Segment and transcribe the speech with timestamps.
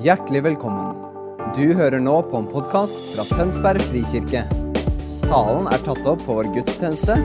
[0.00, 0.94] Hjertelig velkommen.
[1.52, 4.46] Du hører nå på en podkast fra Tønsberg frikirke.
[5.26, 7.18] Talen er tatt opp på vår gudstjeneste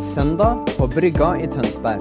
[0.00, 2.00] søndag på Brygga i Tønsberg.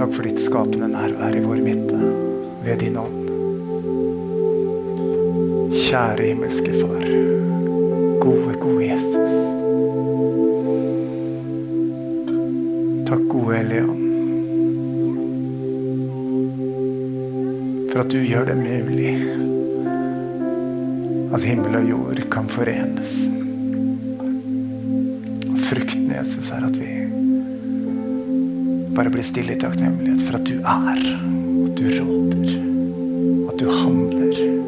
[0.00, 1.63] Takk for ditt skapende nærvær i vår
[6.54, 7.04] himmelske Far.
[8.20, 9.32] Gode, gode Jesus.
[13.08, 14.00] Takk, gode Elian,
[17.92, 19.12] For at du gjør det mulig
[21.34, 23.12] at himmel og jord kan forenes.
[25.50, 26.90] Og frukten, Jesus, er at vi
[28.94, 31.06] bare blir stille i takknemlighet for at du er,
[31.66, 32.54] at du råder,
[33.50, 34.63] at du handler.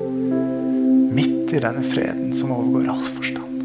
[1.47, 3.63] I denne freden som overgår all forstand.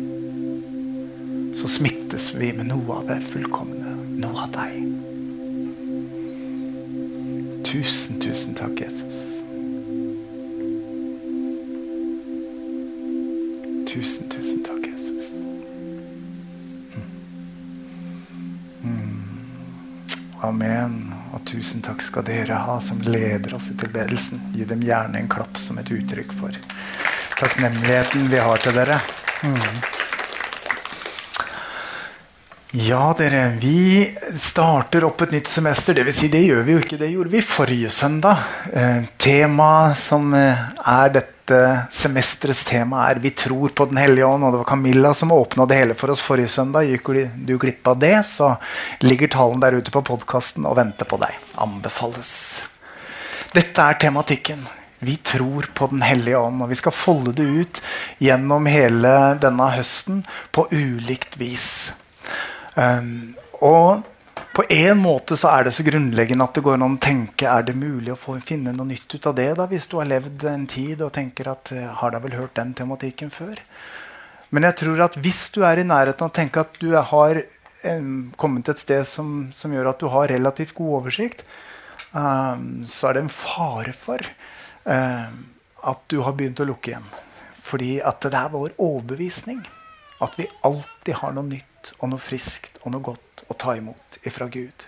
[1.55, 4.77] Så smittes vi med noe av det fullkomne, noe av deg.
[7.67, 9.17] Tusen, tusen takk, Jesus.
[13.91, 15.33] Tusen, tusen takk, Jesus.
[20.41, 21.11] Amen.
[21.31, 24.41] Og tusen takk skal dere ha som leder oss i tilbedelsen.
[24.55, 26.55] Gi dem gjerne en klapp som et uttrykk for
[27.41, 29.01] takknemligheten vi har til dere.
[29.41, 29.81] Mm.
[32.71, 33.57] Ja, dere.
[33.59, 34.07] Vi
[34.39, 35.97] starter opp et nytt semester.
[35.97, 36.99] Det vil si, det gjør vi jo ikke.
[37.01, 38.45] Det gjorde vi forrige søndag.
[38.71, 41.59] Eh, Temaet som eh, er dette
[41.91, 44.45] semesterets tema, er 'Vi tror på Den hellige ånd'.
[44.47, 46.87] Og det var Camilla som åpna det hele for oss forrige søndag.
[46.87, 48.55] Gikk du glipp av det, så
[49.01, 51.35] ligger talen der ute på podkasten og venter på deg.
[51.57, 52.61] Anbefales.
[53.51, 54.63] Dette er tematikken.
[55.01, 56.61] Vi tror på Den hellige ånd.
[56.61, 57.81] Og vi skal folde det ut
[58.21, 60.21] gjennom hele denne høsten
[60.53, 61.91] på ulikt vis.
[62.75, 64.05] Um, og
[64.55, 67.65] på en måte så er det så grunnleggende at det går an å tenke er
[67.67, 70.45] det mulig å få, finne noe nytt ut av det da, hvis du har levd
[70.47, 73.59] en tid og tenker at har da vel hørt den tematikken før?
[74.51, 77.41] Men jeg tror at hvis du er i nærheten av å tenke at du har
[77.87, 81.45] um, kommet til et sted som, som, gjør at du har relativt god oversikt,
[82.11, 84.27] um, så er det en fare for
[84.85, 87.09] at du har begynt å lukke igjen.
[87.61, 89.61] Fordi at det er vår overbevisning
[90.21, 94.19] at vi alltid har noe nytt og noe friskt og noe godt å ta imot
[94.27, 94.87] ifra Gud.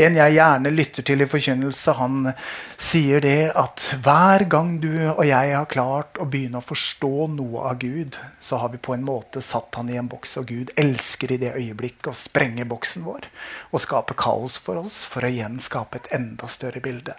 [0.00, 2.32] En jeg gjerne lytter til i forkynnelse, han
[2.80, 7.66] sier det at hver gang du og jeg har klart å begynne å forstå noe
[7.70, 10.72] av Gud, så har vi på en måte satt han i en boks, og Gud
[10.80, 13.28] elsker i det øyeblikket å sprenge boksen vår
[13.70, 17.14] og skape kaos for oss for å igjen skape et enda større bilde.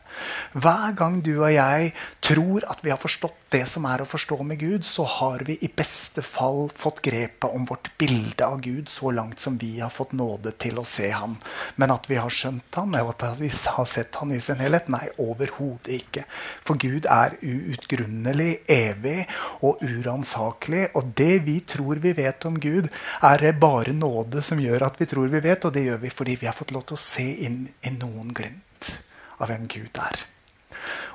[0.54, 1.94] Hver gang du og jeg
[2.24, 5.58] tror at vi har forstått det som er å forstå med Gud, så har vi
[5.62, 9.92] i beste fall fått grepet om vårt bilde av Gud så langt som vi har
[9.94, 11.38] fått nåde til å se ham.
[11.76, 14.90] Men at vi har skjønt ham, og at vi har sett ham i sin helhet?
[14.92, 16.26] Nei, overhodet ikke.
[16.68, 19.26] For Gud er uutgrunnelig, evig
[19.66, 20.88] og uransakelig.
[20.98, 22.90] Og det vi tror vi vet om Gud,
[23.22, 25.66] er det bare nåde som gjør at vi tror vi vet.
[25.66, 28.34] Og det gjør vi fordi vi har fått lov til å se inn i noen
[28.38, 28.94] glimt
[29.42, 30.28] av hvem Gud er.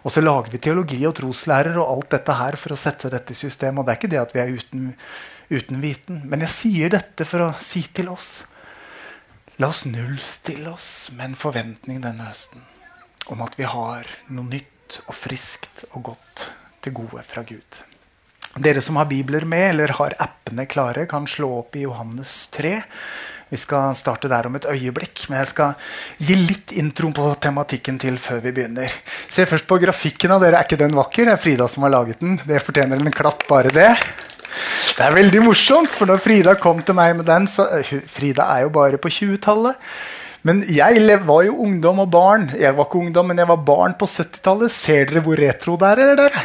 [0.06, 3.34] Og så lager vi teologi og troslærer og alt dette her for å sette dette
[3.34, 3.80] i system.
[3.80, 4.92] Og det er ikke det at vi er uten,
[5.50, 6.20] uten viten.
[6.30, 8.44] Men jeg sier dette for å si til oss
[9.56, 12.60] La oss nullstille oss med en forventning denne høsten
[13.32, 16.42] om at vi har noe nytt og friskt og godt
[16.84, 17.78] til gode fra Gud.
[18.60, 22.74] Dere som har bibler med eller har appene klare, kan slå opp i Johannes 3.
[23.48, 25.74] Vi skal starte der om et øyeblikk, men jeg skal
[26.20, 28.92] gi litt intro på tematikken til før vi begynner.
[29.32, 30.60] Se først på grafikken av dere.
[30.60, 31.30] Er ikke den vakker?
[31.30, 32.36] Det er Frida som har laget den.
[32.44, 33.90] Det fortjener en klapp, bare det.
[34.96, 38.46] Det er veldig morsomt, for når Frida kom til meg med den så, uh, Frida
[38.54, 39.76] er jo bare på 20-tallet.
[40.46, 42.50] Men jeg var jo ungdom og barn.
[42.54, 44.72] Jeg var ikke ungdom, men jeg var barn på 70-tallet.
[44.72, 46.02] Ser dere hvor retro det er?
[46.12, 46.36] Eller?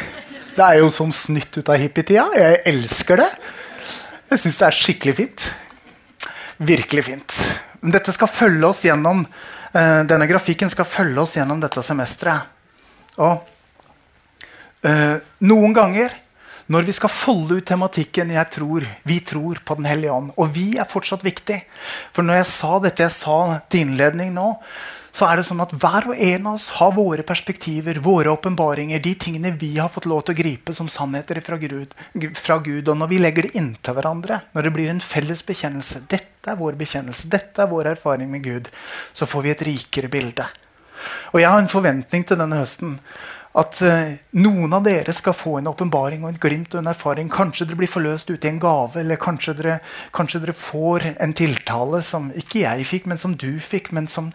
[0.56, 2.24] Det er jo som snytt ut av hippietida.
[2.36, 3.28] Jeg elsker det.
[4.32, 5.46] Jeg syns det er skikkelig fint.
[6.72, 7.36] Virkelig fint.
[7.80, 12.50] Men dette skal følge oss gjennom uh, denne grafikken skal følge oss gjennom dette semesteret.
[13.22, 13.38] Og
[14.88, 15.16] uh,
[15.46, 16.18] noen ganger
[16.72, 20.32] når vi skal folde ut tematikken jeg tror, vi tror på Den hellige ånd.
[20.40, 21.58] Og vi er fortsatt viktig.
[22.14, 23.38] For når jeg sa dette jeg sa
[23.68, 24.48] til innledning nå,
[25.12, 29.02] så er det sånn at hver og en av oss har våre perspektiver, våre åpenbaringer,
[29.04, 31.92] de tingene vi har fått lov til å gripe som sannheter fra Gud,
[32.38, 32.88] fra Gud.
[32.88, 36.58] Og når vi legger det inntil hverandre, når det blir en felles bekjennelse Dette er
[36.58, 38.72] vår bekjennelse, dette er vår erfaring med Gud.
[39.12, 40.48] Så får vi et rikere bilde.
[41.34, 42.96] Og jeg har en forventning til denne høsten
[43.58, 47.28] At uh, noen av dere skal få en åpenbaring og en glimt og en erfaring.
[47.32, 49.76] Kanskje dere blir forløst ute i en gave, eller kanskje dere,
[50.16, 54.32] kanskje dere, får en tiltale som ikke jeg fikk, men som du fikk, men som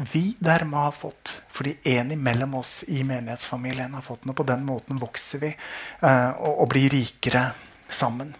[0.00, 1.40] vi dermed har fått.
[1.50, 4.32] Fordi en imellom oss i menighetsfamilien har fått den.
[4.32, 7.50] Og på den måten vokser vi eh, og, og, blir rikere
[7.90, 8.32] sammen.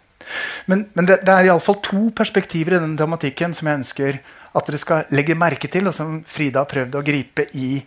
[0.71, 4.67] Men, men det, det er iallfall to perspektiver i denne dramatikken som jeg ønsker at
[4.67, 7.81] dere skal legge merke til, og som Frida har prøvd å gripe i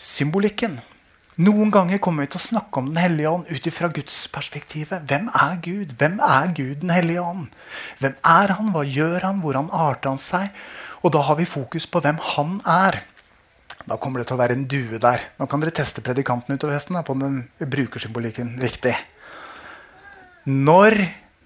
[0.00, 0.78] symbolikken.
[1.34, 5.02] Noen ganger kommer vi til å snakke om Den hellige ånd ut ifra gudsperspektivet.
[5.10, 5.94] Hvem er Gud?
[5.98, 7.48] Hvem er Gud Den hellige ånd?
[7.98, 8.70] Hvem er han?
[8.70, 9.40] Hva gjør han?
[9.42, 10.52] Hvordan arter han seg?
[11.02, 13.00] Og da har vi fokus på hvem han er.
[13.84, 15.26] Da kommer det til å være en due der.
[15.40, 18.94] Nå kan dere teste predikanten utover høsten på den brukersymbolikken riktig.
[20.46, 21.00] Når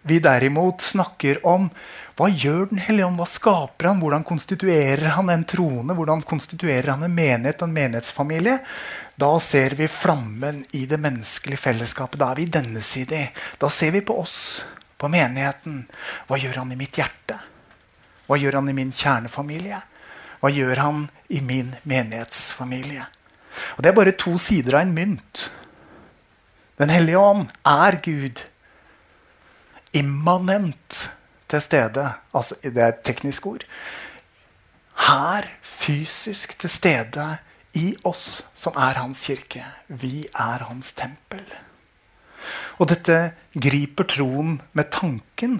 [0.08, 1.70] vi derimot snakker om
[2.18, 3.20] hva gjør Den hellige ånd?
[3.20, 4.00] Hva skaper han?
[4.02, 5.94] Hvordan konstituerer han en troende?
[5.94, 8.58] Hvordan konstituerer han en menighet en menighetsfamilie?
[9.18, 12.20] Da ser vi flammen i det menneskelige fellesskapet.
[12.20, 13.24] Da er vi denne side.
[13.58, 15.80] Da ser vi på oss, på menigheten.
[16.28, 17.40] Hva gjør han i mitt hjerte?
[18.28, 19.80] Hva gjør han i min kjernefamilie?
[20.38, 21.00] Hva gjør han
[21.34, 23.08] i min menighetsfamilie?
[23.74, 25.48] Og Det er bare to sider av en mynt.
[26.78, 28.44] Den hellige ånd er Gud.
[29.98, 31.10] Immanent
[31.50, 32.06] til stede.
[32.30, 33.66] Altså, det er et teknisk ord.
[35.08, 37.28] Her, fysisk til stede
[37.78, 39.62] i oss som er hans kirke.
[39.86, 41.44] Vi er hans tempel.
[42.78, 43.18] Og dette
[43.54, 45.58] griper troen med tanken.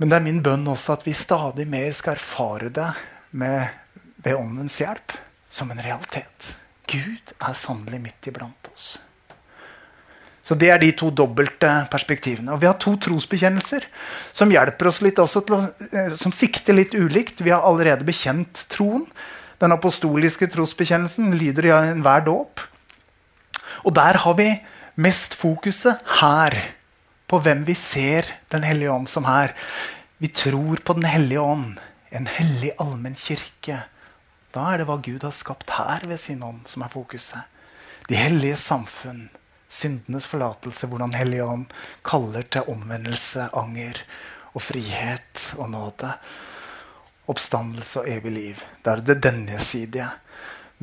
[0.00, 2.90] Men det er min bønn også at vi stadig mer skal erfare det
[3.38, 3.70] med,
[4.24, 5.16] ved Åndens hjelp
[5.52, 6.54] som en realitet.
[6.90, 8.98] Gud er sannelig midt iblant oss.
[10.44, 12.52] Så Det er de to dobbelte perspektivene.
[12.52, 13.86] Og Vi har to trosbekjennelser
[14.32, 15.60] som hjelper oss litt også å,
[15.92, 17.40] eh, som sikter litt ulikt.
[17.40, 19.06] Vi har allerede bekjent troen.
[19.60, 22.62] Den apostoliske trosbekjennelsen lyder i enhver dåp.
[23.84, 24.48] Og der har vi
[24.96, 26.56] mest fokuset her,
[27.28, 29.54] på hvem vi ser Den hellige ånd som her.
[30.18, 31.78] Vi tror på Den hellige ånd,
[32.12, 33.80] en hellig allmenn kirke.
[34.54, 37.42] Da er det hva Gud har skapt her ved sin ånd, som er fokuset.
[38.08, 39.30] De hellige samfunn
[39.74, 41.66] syndenes forlatelse, hvordan Hellige Ånd
[42.06, 44.02] kaller til omvendelse, anger
[44.54, 46.12] og frihet og nåde.
[47.30, 48.62] Oppstandelse og evig liv.
[48.84, 50.10] Da er det denne sidige.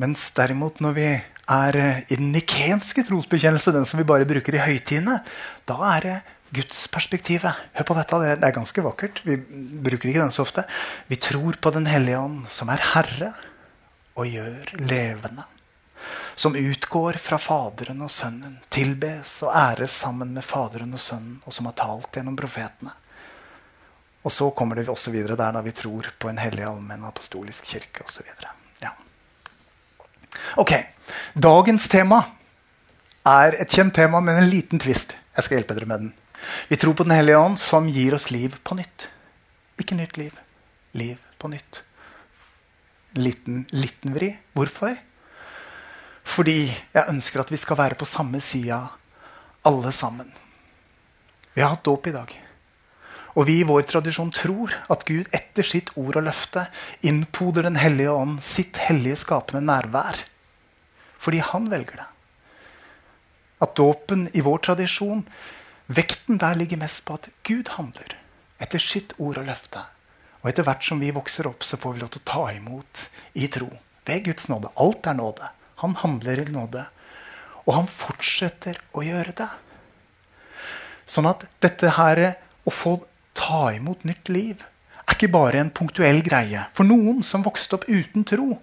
[0.02, 1.78] Mens derimot når vi er
[2.08, 5.20] i den nikenske trosbekjennelse, den som vi bare bruker i høytidene,
[5.68, 6.16] da er det
[6.52, 7.62] gudsperspektivet.
[7.78, 9.22] Hør på dette, det er ganske vakkert.
[9.24, 10.66] Vi bruker ikke den så ofte.
[11.08, 13.32] Vi tror på Den hellige ånd, som er Herre
[14.12, 15.46] og gjør levende
[16.34, 21.54] som utgår fra Faderen og Sønnen, tilbes og æres sammen med Faderen og Sønnen, og
[21.54, 22.94] som har talt gjennom profetene.
[24.22, 27.66] Og så kommer det også videre der da vi tror på en hellig allmenn apostolisk
[27.66, 28.28] kirke osv.
[28.82, 28.92] Ja.
[30.62, 30.76] Ok.
[31.34, 32.22] Dagens tema
[33.26, 35.16] er et kjent tema, men en liten tvist.
[35.36, 36.12] Jeg skal hjelpe dere med den.
[36.68, 39.08] Vi tror på Den hellige ånd, som gir oss liv på nytt.
[39.78, 40.34] Ikke nytt liv.
[40.92, 41.82] Liv på nytt.
[43.14, 44.32] Liten, liten vri.
[44.54, 44.96] Hvorfor?
[46.22, 48.80] Fordi jeg ønsker at vi skal være på samme sida,
[49.66, 50.30] alle sammen.
[51.54, 52.30] Vi har hatt dåp i dag.
[53.32, 56.66] Og vi i vår tradisjon tror at Gud etter sitt ord og løfte
[57.00, 60.20] innpoder Den hellige ånd sitt hellige skapende nærvær.
[61.22, 62.08] Fordi han velger det.
[63.62, 65.22] At dåpen i vår tradisjon,
[65.86, 68.18] vekten der ligger mest på at Gud handler
[68.62, 69.84] etter sitt ord og løfte.
[70.42, 73.04] Og etter hvert som vi vokser opp, så får vi lov til å ta imot
[73.38, 73.70] i tro.
[74.06, 74.72] Ved Guds nåde.
[74.82, 75.50] Alt er nåde.
[75.82, 76.84] Han handler i nåde.
[77.62, 79.48] Og han fortsetter å gjøre det.
[81.06, 82.22] Sånn at dette her
[82.66, 82.96] å få
[83.38, 84.62] ta imot nytt liv
[85.02, 86.66] er ikke bare en punktuell greie.
[86.76, 88.58] For noen som vokste opp uten tro,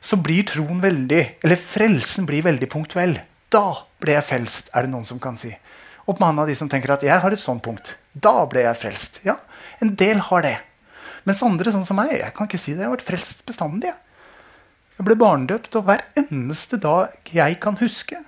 [0.00, 3.16] så blir troen veldig, eller frelsen blir veldig punktuell.
[3.50, 5.50] Da ble jeg frelst, er det noen som kan si.
[6.08, 7.96] Opp med av de som tenker at jeg har et sånt punkt.
[8.14, 9.20] Da ble jeg frelst.
[9.26, 9.36] Ja,
[9.82, 10.56] en del har det.
[11.28, 12.84] Mens andre, sånn som meg, jeg kan ikke si det.
[12.84, 13.92] Jeg har vært frelst bestandig.
[14.96, 18.22] Jeg ble barnedøpt, og hver eneste dag jeg kan huske,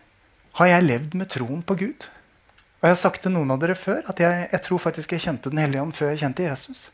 [0.58, 2.10] har jeg levd med troen på Gud.
[2.80, 5.24] Og jeg har sagt til noen av dere før at jeg, jeg tror faktisk jeg
[5.26, 6.86] kjente Den hellige ånd før jeg kjente Jesus.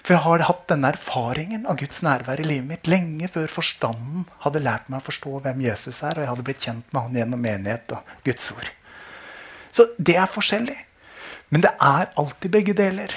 [0.00, 4.24] For jeg har hatt denne erfaringen av Guds nærvær i livet mitt lenge før forstanden
[4.44, 7.20] hadde lært meg å forstå hvem Jesus er, og jeg hadde blitt kjent med han
[7.20, 8.70] gjennom menighet og Guds ord.
[9.74, 10.78] Så det er forskjellig.
[11.52, 13.12] Men det er alltid begge deler.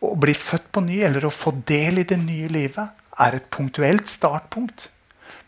[0.00, 3.50] Å bli født på ny eller å få del i det nye livet er et
[3.52, 4.88] punktuelt startpunkt.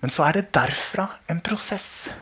[0.04, 2.12] Men så er det derfra en prosess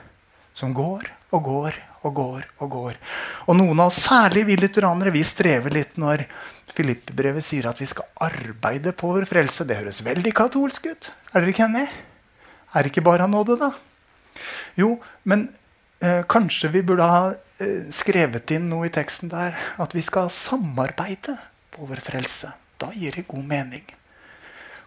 [0.54, 2.46] som går og går og går.
[2.64, 2.98] Og går.
[3.46, 6.24] Og noen av oss, særlig vi lutheranere, vi strever litt når
[6.70, 9.66] Filippe-brevet sier at vi skal arbeide på vår frelse.
[9.66, 11.10] Det høres veldig katolsk ut.
[11.32, 11.86] Er dere ikke enig?
[12.70, 13.72] Er det ikke bare av nåde, da?
[14.78, 14.94] Jo,
[15.28, 15.48] men
[16.00, 17.22] eh, kanskje vi burde ha
[17.60, 21.36] eh, skrevet inn noe i teksten der at vi skal samarbeide
[21.74, 22.54] på vår frelse.
[22.80, 23.84] Da gir det god mening.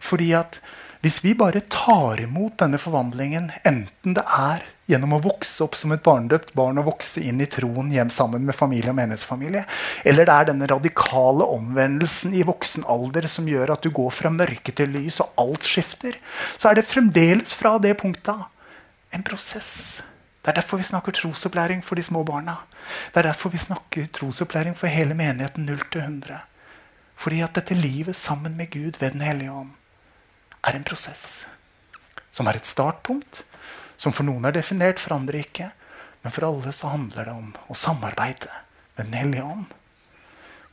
[0.03, 0.59] Fordi at
[1.03, 5.91] hvis vi bare tar imot denne forvandlingen, enten det er gjennom å vokse opp som
[5.91, 9.65] et barnedøpt barn og vokse inn i troen hjem sammen med familie og menighetsfamilie,
[10.07, 14.31] eller det er denne radikale omvendelsen i voksen alder som gjør at du går fra
[14.31, 16.15] mørke til lys, og alt skifter,
[16.55, 18.47] så er det fremdeles fra det punktet
[19.11, 19.99] en prosess.
[20.39, 22.61] Det er derfor vi snakker trosopplæring for de små barna.
[23.11, 26.41] Det er derfor vi snakker trosopplæring for hele menigheten 0 til 100.
[27.19, 29.71] Fordi at dette livet sammen med Gud ved Den hellige ånd
[30.63, 31.45] er en prosess.
[32.33, 33.43] Som er et startpunkt,
[33.97, 35.69] som for noen er definert, for andre ikke.
[36.23, 38.51] Men for alle så handler det om å samarbeide
[38.95, 39.65] med Den hellige ånd.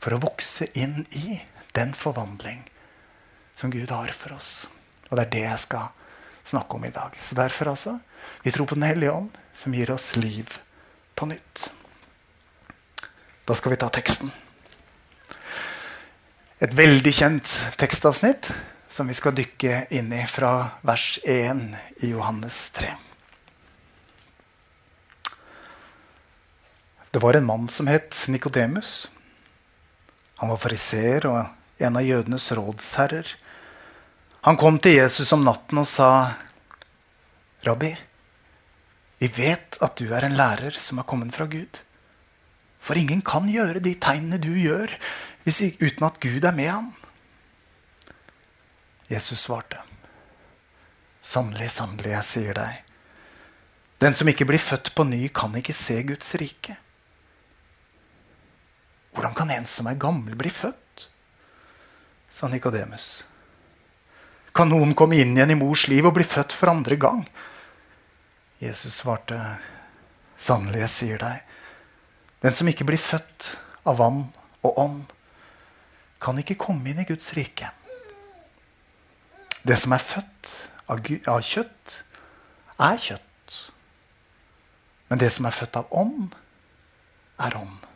[0.01, 1.41] For å vokse inn i
[1.75, 2.63] den forvandling
[3.55, 4.69] som Gud har for oss.
[5.09, 5.91] Og det er det jeg skal
[6.47, 7.17] snakke om i dag.
[7.21, 7.99] Så derfor altså,
[8.43, 10.59] Vi tror på Den hellige ånd, som gir oss liv
[11.15, 11.71] på nytt.
[13.45, 14.31] Da skal vi ta teksten.
[16.61, 18.51] Et veldig kjent tekstavsnitt
[18.91, 21.61] som vi skal dykke inn i fra vers 1
[22.03, 22.91] i Johannes 3.
[27.11, 29.07] Det var en mann som het Nikodemus.
[30.43, 31.39] Han var fariseer og
[31.81, 33.31] en av jødenes rådsherrer.
[34.47, 36.35] Han kom til Jesus om natten og sa,
[37.63, 37.95] 'Rabbi,
[39.19, 41.83] vi vet at du er en lærer som er kommet fra Gud.'
[42.81, 44.89] For ingen kan gjøre de tegnene du gjør,
[45.45, 46.95] uten at Gud er med ham.
[49.11, 49.81] Jesus svarte.
[51.21, 52.77] Sannelig, sannelig, jeg sier deg.
[54.01, 56.77] Den som ikke blir født på ny, kan ikke se Guds rike.
[59.11, 61.09] Hvordan kan en som er gammel, bli født?
[62.31, 63.25] sa Nikodemus.
[64.55, 67.25] Kan noen komme inn igjen i mors liv og bli født for andre gang?
[68.63, 69.35] Jesus svarte,
[70.39, 71.43] sannelig, jeg sier deg,
[72.41, 73.51] den som ikke blir født
[73.83, 74.23] av vann
[74.63, 75.03] og ånd,
[76.21, 77.67] kan ikke komme inn i Guds rike.
[79.67, 80.51] Det som er født
[80.89, 81.97] av, kjøtt,
[82.81, 83.57] er kjøtt.
[85.11, 86.33] Men det som er født av ånd,
[87.41, 87.87] er ånd.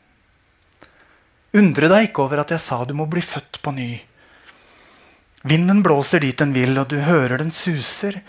[1.55, 3.91] Undre deg ikke over at jeg sa du må bli født på ny.
[5.45, 8.19] Vinden blåser dit den vil, og du hører den suser.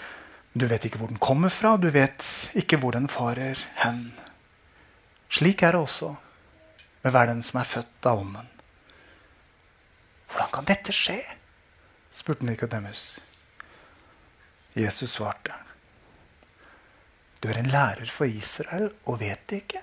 [0.56, 2.24] Du vet ikke hvor den kommer fra, du vet
[2.56, 4.10] ikke hvor den farer hen.
[5.32, 6.14] Slik er det også
[7.02, 8.48] med hver den som er født av ånden.
[10.30, 11.18] Hvordan kan dette skje?
[12.16, 13.18] spurte Nikodemus.
[14.76, 15.54] Jesus svarte.
[17.40, 19.82] Du er en lærer for Israel og vet det ikke.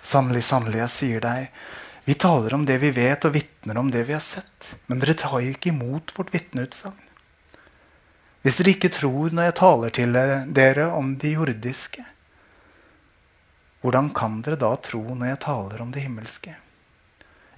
[0.00, 1.50] Sannelig, sannelig, jeg sier deg,
[2.08, 4.72] vi taler om det vi vet, og vitner om det vi har sett.
[4.88, 7.04] Men dere tar jo ikke imot vårt vitneutsagn.
[8.40, 10.16] Hvis dere ikke tror når jeg taler til
[10.56, 12.06] dere om de jordiske,
[13.84, 16.56] hvordan kan dere da tro når jeg taler om det himmelske?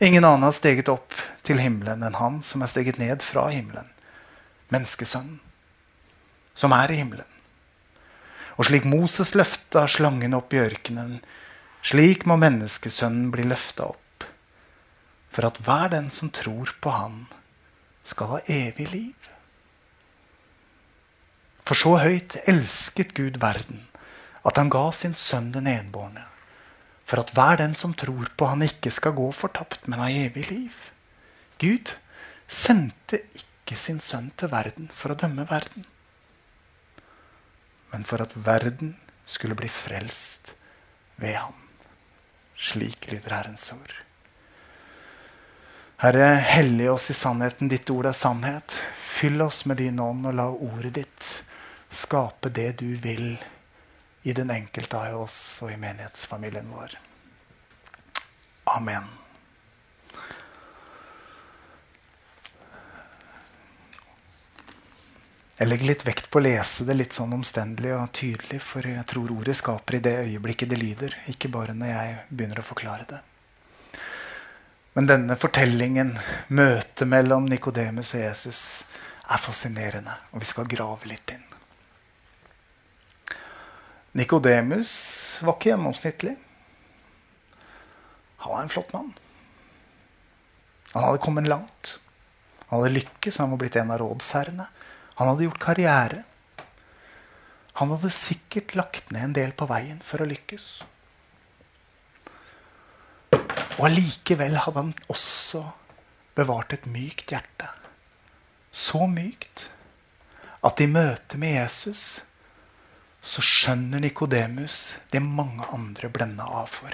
[0.03, 1.15] Ingen annen har steget opp
[1.47, 3.87] til himmelen enn han som er steget ned fra himmelen.
[4.75, 5.37] Menneskesønnen,
[6.59, 7.29] som er i himmelen.
[8.59, 11.21] Og slik Moses løfta slangen opp i ørkenen,
[11.87, 14.27] slik må menneskesønnen bli løfta opp,
[15.31, 17.23] for at hver den som tror på Han,
[18.03, 19.31] skal ha evig liv.
[21.63, 23.87] For så høyt elsket Gud verden,
[24.43, 26.32] at han ga sin sønn den enbårne
[27.05, 30.47] for at hver den som tror på han ikke skal gå fortapt, men ha evig
[30.51, 30.77] liv.
[31.63, 31.95] Gud
[32.49, 35.87] sendte ikke sin sønn til verden for å dømme verden,
[37.93, 38.97] men for at verden
[39.29, 40.55] skulle bli frelst
[41.21, 41.59] ved ham.
[42.57, 43.93] Slik lyder Herrens ord.
[46.03, 47.69] Herre, hellig oss i sannheten.
[47.71, 48.75] Ditt ord er sannhet.
[48.99, 51.29] Fyll oss med din ånd, og la ordet ditt
[51.93, 53.37] skape det du vil
[54.23, 56.95] i den enkelte av oss og i menighetsfamilien vår.
[58.77, 59.09] Amen.
[65.63, 69.05] Jeg legger litt vekt på å lese det litt sånn omstendelig og tydelig, for jeg
[69.07, 73.07] tror ordet skaper i det øyeblikket det lyder, ikke bare når jeg begynner å forklare
[73.13, 73.21] det.
[74.97, 76.17] Men denne fortellingen,
[76.49, 78.61] møtet mellom Nikodemus og Jesus,
[79.23, 81.52] er fascinerende, og vi skal grave litt inn.
[84.19, 84.93] Nikodemus
[85.43, 86.35] var ikke gjennomsnittlig.
[88.43, 89.13] Han var en flott mann.
[90.93, 91.99] Han hadde kommet langt.
[92.67, 94.67] Han hadde lykkes, han var blitt en av rådsherrene.
[95.17, 96.25] Han hadde gjort karriere.
[97.81, 100.67] Han hadde sikkert lagt ned en del på veien for å lykkes.
[103.79, 105.63] Og allikevel hadde han også
[106.37, 107.71] bevart et mykt hjerte.
[108.73, 109.71] Så mykt
[110.65, 112.23] at i møte med Jesus
[113.23, 116.93] så skjønner Nikodemus det mange andre blenda av for.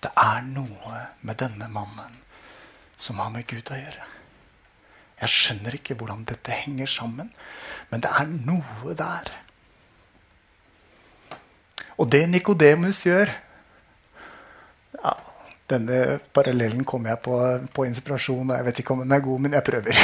[0.00, 2.16] Det er noe med denne mannen
[3.00, 4.06] som har med Gud å gjøre.
[5.20, 7.28] Jeg skjønner ikke hvordan dette henger sammen,
[7.90, 9.32] men det er noe der.
[12.00, 13.28] Og det Nikodemus gjør
[15.00, 15.12] ja,
[15.68, 17.34] Denne parallellen kommer jeg på
[17.76, 18.48] på inspirasjon.
[18.50, 20.00] og Jeg vet ikke om den er god, men jeg prøver.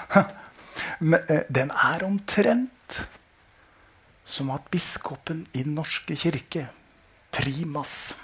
[1.10, 3.00] men, eh, den er omtrent
[4.30, 6.68] som at biskopen i Den norske kirke,
[7.34, 8.14] primas,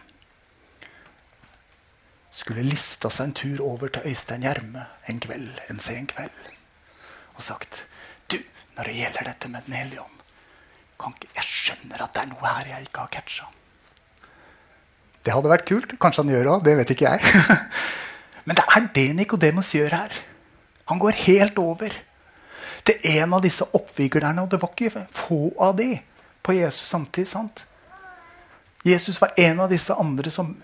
[2.37, 6.53] skulle lista seg en tur over til Øystein Gjerme en kveld, en sen kveld
[7.37, 7.87] og sagt
[8.31, 8.37] Du,
[8.77, 12.69] når det gjelder dette med Den hellige ånd Jeg skjønner at det er noe her
[12.71, 13.49] jeg ikke har catcha.
[15.25, 15.93] Det hadde vært kult.
[16.01, 16.55] Kanskje han gjør det.
[16.65, 17.43] Det vet ikke jeg.
[18.47, 20.15] Men det er det Nikodemus gjør her.
[20.89, 21.97] Han går helt over
[22.87, 24.45] til en av disse oppviglerne.
[24.45, 25.91] Og det var ikke få av de
[26.47, 27.29] på Jesus samtidig.
[27.29, 27.67] sant?
[28.87, 30.55] Jesus var en av disse andre som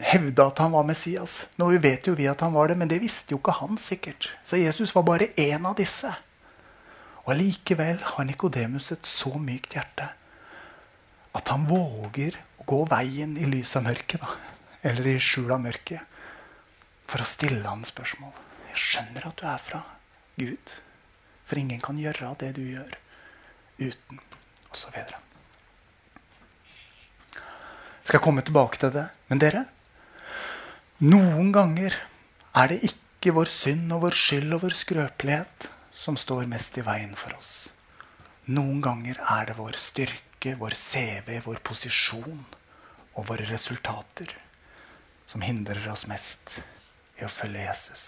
[0.00, 1.46] hevda at han var Messias.
[1.56, 4.30] Nå vet jo vi at han var det, men det visste jo ikke han sikkert.
[4.44, 6.12] Så Jesus var bare en av disse.
[7.24, 10.10] Og Allikevel har Nikodemus et så mykt hjerte
[11.36, 14.20] at han våger å gå veien i lys av mørket.
[14.20, 14.34] Da.
[14.90, 16.02] Eller i skjul av mørket.
[17.10, 18.32] For å stille han spørsmål.
[18.72, 19.82] Jeg skjønner at du er fra
[20.40, 20.74] Gud.
[21.50, 22.92] For ingen kan gjøre det du gjør,
[23.80, 24.20] uten
[24.70, 24.94] osv.
[28.06, 29.08] Skal jeg komme tilbake til det.
[29.26, 29.64] Men dere,
[31.02, 31.96] noen ganger
[32.54, 36.84] er det ikke vår synd og vår skyld og vår skrøpelighet som står mest i
[36.86, 37.72] veien for oss.
[38.46, 42.44] Noen ganger er det vår styrke, vår CV, vår posisjon
[43.18, 44.36] og våre resultater
[45.26, 46.60] som hindrer oss mest
[47.18, 48.06] i å følge Jesus.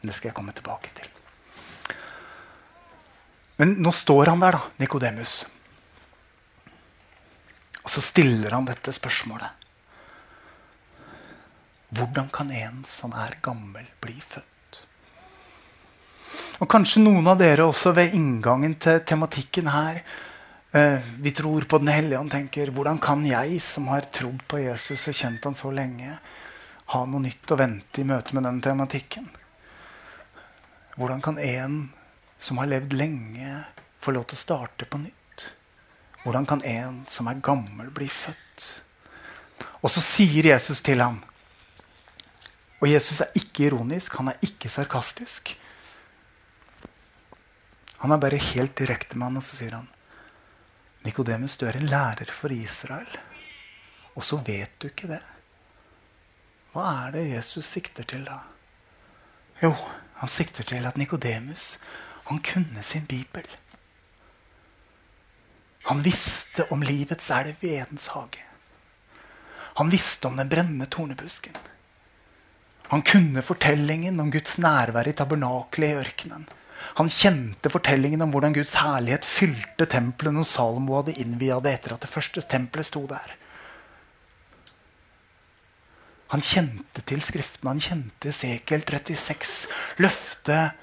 [0.00, 1.15] Men det skal jeg komme tilbake til.
[3.56, 5.38] Men nå står han der, da, Nikodemus.
[7.86, 9.64] Og så stiller han dette spørsmålet.
[11.96, 14.80] Hvordan kan en som er gammel, bli født?
[16.60, 20.00] Og Kanskje noen av dere også ved inngangen til tematikken her
[20.72, 24.60] eh, Vi tror på Den hellige ånd tenker hvordan kan jeg, som har trodd på
[24.64, 26.18] Jesus og kjent han så lenge,
[26.92, 29.30] ha noe nytt å vente i møte med den tematikken?
[30.96, 31.78] Hvordan kan en
[32.38, 33.62] som har levd lenge,
[34.00, 35.46] få lov til å starte på nytt?
[36.24, 38.66] Hvordan kan en som er gammel, bli født?
[39.80, 41.20] Og så sier Jesus til ham
[42.80, 45.54] Og Jesus er ikke ironisk, han er ikke sarkastisk.
[48.02, 49.88] Han er bare helt direkte med han, og så sier han
[51.06, 53.08] Nikodemus, du er en lærer for Israel,
[54.18, 55.22] og så vet du ikke det.
[56.74, 58.40] Hva er det Jesus sikter til da?
[59.62, 59.70] Jo,
[60.20, 61.76] han sikter til at Nikodemus
[62.26, 63.46] han kunne sin bibel.
[65.86, 68.42] Han visste om livets elv i Edens hage.
[69.78, 71.54] Han visste om den brennende tornebusken.
[72.88, 76.48] Han kunne fortellingen om Guds nærvær i tabernakelet i ørkenen.
[76.98, 81.94] Han kjente fortellingen om hvordan Guds herlighet fylte tempelet når Salomo hadde innvia det etter
[81.94, 83.36] at det første tempelet sto der.
[86.34, 87.70] Han kjente til Skriften.
[87.70, 89.70] Han kjente Sekel 36.
[90.02, 90.74] Løftet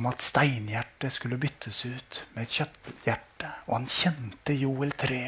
[0.00, 3.50] om at steinhjertet skulle byttes ut med et kjøtthjerte.
[3.68, 5.20] Og han kjente Joel 3,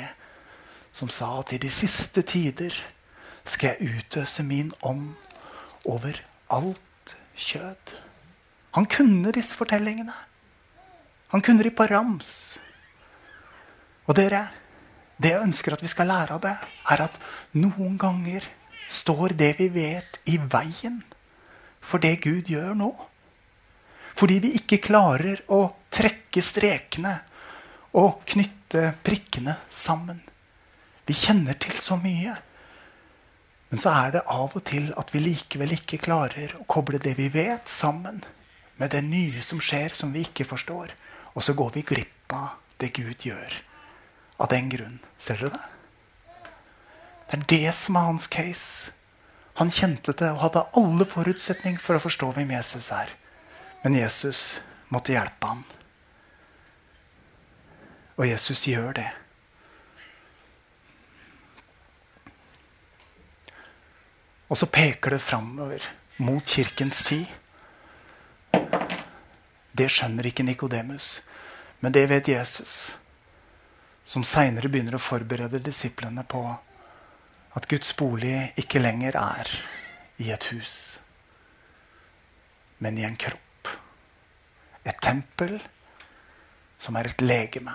[0.97, 2.73] som sa at i de siste tider
[3.45, 5.13] skal jeg utøse min ånd
[5.85, 6.17] over
[6.49, 7.95] alt kjød.
[8.73, 10.17] Han kunne disse fortellingene.
[11.37, 12.33] Han kunne de på rams.
[14.09, 14.47] Og dere,
[15.21, 16.57] det jeg ønsker at vi skal lære av det,
[16.97, 18.49] er at noen ganger
[18.89, 21.03] står det vi vet, i veien
[21.83, 22.93] for det Gud gjør nå.
[24.23, 27.11] Fordi vi ikke klarer å trekke strekene
[27.99, 30.21] og knytte prikkene sammen.
[31.11, 32.37] Vi kjenner til så mye.
[33.73, 37.17] Men så er det av og til at vi likevel ikke klarer å koble det
[37.19, 38.21] vi vet, sammen
[38.79, 40.93] med det nye som skjer, som vi ikke forstår.
[41.35, 43.57] Og så går vi glipp av det Gud gjør.
[44.39, 45.01] Av den grunn.
[45.19, 45.67] Ser dere det?
[47.27, 48.95] Det er det som er hans case.
[49.59, 53.11] Han kjente det og hadde alle forutsetninger for å forstå hvem Jesus er.
[53.83, 55.65] Men Jesus måtte hjelpe ham.
[58.15, 59.09] Og Jesus gjør det.
[64.53, 65.85] Og så peker det framover
[66.23, 67.27] mot kirkens tid.
[69.73, 71.23] Det skjønner ikke Nikodemus,
[71.81, 72.75] men det vet Jesus.
[74.05, 76.43] Som seinere begynner å forberede disiplene på
[77.57, 79.55] at Guds bolig ikke lenger er
[80.23, 81.01] i et hus,
[82.79, 83.52] men i en kropp
[84.85, 85.59] et tempel
[86.83, 87.75] som er et legeme.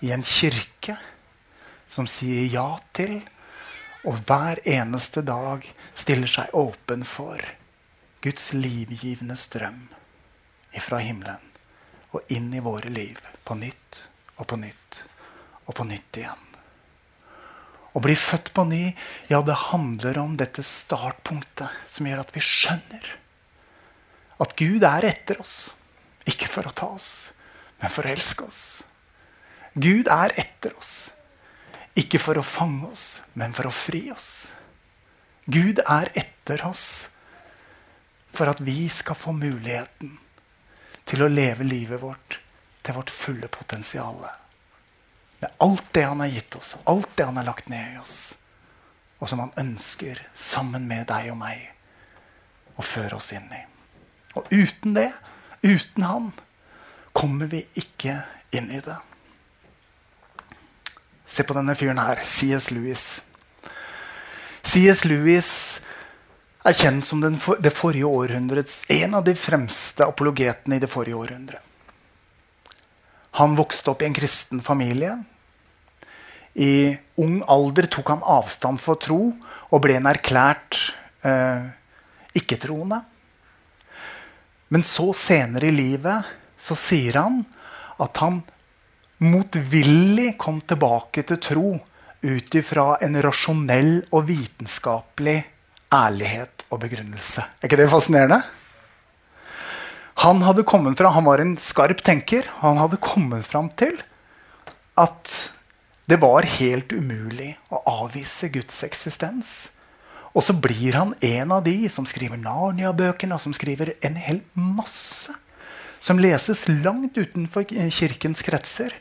[0.00, 0.96] I en kirke
[1.90, 3.18] som sier ja til
[4.08, 5.66] og hver eneste dag
[5.98, 7.42] stiller seg åpen for
[8.24, 9.88] Guds livgivende strøm
[10.76, 11.50] ifra himmelen
[12.16, 14.04] og inn i våre liv på nytt
[14.38, 15.02] og på nytt
[15.66, 16.46] og på nytt igjen.
[17.90, 18.84] Å bli født på ny,
[19.26, 23.08] ja, det handler om dette startpunktet som gjør at vi skjønner
[24.40, 25.70] at Gud er etter oss.
[26.28, 27.30] Ikke for å ta oss,
[27.80, 28.62] men for å elske oss.
[29.74, 31.10] Gud er etter oss.
[31.98, 34.50] Ikke for å fange oss, men for å fri oss.
[35.50, 37.08] Gud er etter oss
[38.30, 40.14] for at vi skal få muligheten
[41.10, 42.38] til å leve livet vårt
[42.82, 44.22] til vårt fulle potensial.
[45.40, 48.34] Med alt det han har gitt oss, alt det han har lagt ned i oss.
[49.20, 51.66] Og som han ønsker, sammen med deg og meg,
[52.80, 53.60] å føre oss inn i.
[54.38, 55.10] Og uten det,
[55.62, 56.28] uten han,
[57.12, 58.20] kommer vi ikke
[58.54, 58.96] inn i det.
[61.30, 62.22] Se på denne fyren her.
[62.26, 62.70] C.S.
[62.74, 63.20] Lewis.
[64.66, 65.04] C.S.
[65.06, 65.50] Lewis
[66.66, 71.18] er kjent som for, det forrige århundrets en av de fremste apologetene i det forrige
[71.18, 71.62] århundret.
[73.38, 75.14] Han vokste opp i en kristen familie.
[76.58, 79.20] I ung alder tok han avstand for tro
[79.70, 80.80] og ble en erklært
[81.22, 81.70] eh,
[82.36, 83.04] ikke-troende.
[84.70, 86.28] Men så senere i livet
[86.60, 87.42] så sier han
[88.00, 88.40] at han
[89.20, 91.70] motvillig kom tilbake til tro
[92.20, 95.38] ut ifra en rasjonell og vitenskapelig
[95.90, 97.42] ærlighet og begrunnelse.
[97.42, 98.40] Er ikke det fascinerende?
[100.20, 102.46] Han hadde kommet fra, han var en skarp tenker.
[102.60, 103.96] Han hadde kommet fram til
[105.00, 105.34] at
[106.10, 109.70] det var helt umulig å avvise Guds eksistens.
[110.30, 114.42] Og så blir han en av de som skriver Narnia-bøkene, og som skriver en hel
[114.54, 115.34] masse.
[116.00, 118.94] Som leses langt utenfor kirkens kretser.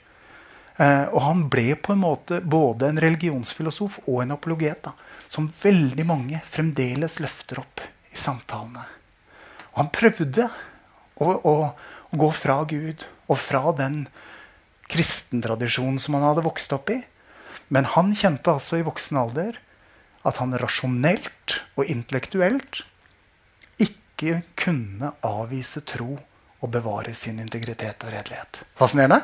[0.80, 4.82] Eh, og han ble på en måte både en religionsfilosof og en apologet.
[4.90, 4.96] Da,
[5.30, 8.88] som veldig mange fremdeles løfter opp i samtalene.
[9.76, 10.50] Og han prøvde
[11.22, 11.56] å, å,
[12.10, 14.08] å gå fra Gud og fra den
[14.90, 17.04] kristentradisjonen som han hadde vokst opp i.
[17.70, 19.60] Men han kjente altså i voksen alder
[20.28, 22.84] at han rasjonelt og intellektuelt
[23.80, 26.18] ikke kunne avvise tro
[26.60, 28.64] og bevare sin integritet og redelighet.
[28.76, 29.22] Fascinerende?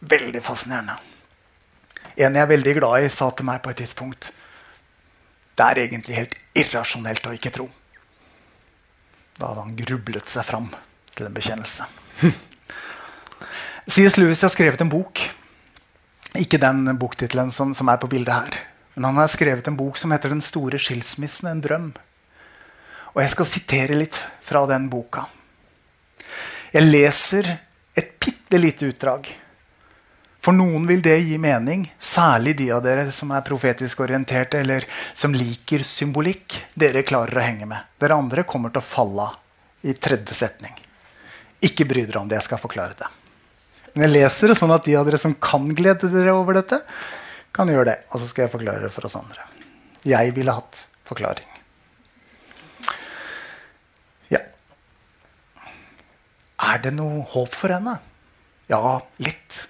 [0.00, 0.96] Veldig fascinerende.
[2.16, 4.32] En jeg er veldig glad i, sa til meg på et tidspunkt
[5.54, 7.66] Det er egentlig helt irrasjonelt å ikke tro.
[9.36, 10.70] Da hadde han grublet seg fram
[11.14, 11.84] til en bekjennelse.
[13.92, 14.16] C.S.
[14.16, 15.20] Lewis har skrevet en bok.
[16.40, 18.58] Ikke den boktittelen som, som er på bildet her.
[18.94, 21.92] Men han har skrevet en bok som heter 'Den store skilsmissen en drøm'.
[23.14, 25.26] Og jeg skal sitere litt fra den boka.
[26.72, 27.58] Jeg leser
[27.96, 29.26] et bitte lite utdrag.
[30.40, 34.86] For noen vil det gi mening, særlig de av dere som er profetisk orienterte eller
[35.14, 36.56] som liker symbolikk.
[36.72, 37.90] Dere klarer å henge med.
[38.00, 39.36] Dere andre kommer til å falle av
[39.84, 40.72] i tredje setning.
[41.60, 42.38] Ikke bry dere om det.
[42.40, 43.08] Jeg skal forklare det.
[43.92, 46.80] Men jeg leser det sånn at de av dere som kan glede dere over dette,
[47.56, 47.96] kan gjøre det.
[48.10, 49.46] Og så skal jeg forklare det for oss andre.
[50.06, 51.48] Jeg ville hatt forklaring.
[54.32, 54.40] Ja.
[56.70, 57.98] Er det noe håp for henne?
[58.70, 59.64] Ja, litt.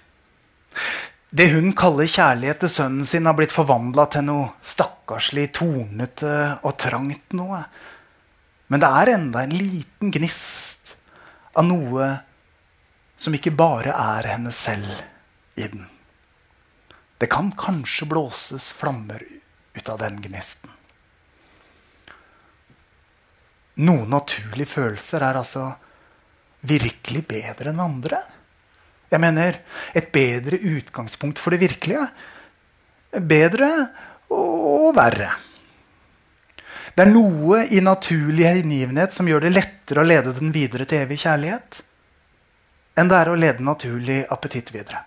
[1.31, 6.75] Det hun kaller kjærlighet til sønnen sin, har blitt forvandla til noe stakkarslig, tornete og
[6.79, 7.63] trangt noe.
[8.71, 10.93] Men det er enda en liten gnist
[11.55, 12.11] av noe
[13.19, 14.91] som ikke bare er henne selv
[15.59, 15.87] i den.
[17.21, 19.21] Det kan kanskje blåses flammer
[19.73, 20.71] ut av den gnisten.
[23.85, 25.67] Noen naturlige følelser er altså
[26.65, 28.23] virkelig bedre enn andre.
[29.13, 29.61] Jeg mener
[29.93, 32.09] et bedre utgangspunkt for det virkelige.
[33.13, 33.69] Bedre
[34.33, 35.29] og verre.
[36.97, 41.05] Det er noe i naturlig hengivenhet som gjør det lettere å lede den videre til
[41.05, 41.83] evig kjærlighet
[42.99, 45.05] enn det er å lede naturlig appetitt videre.